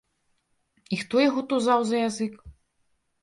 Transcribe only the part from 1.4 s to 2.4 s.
тузаў за язык?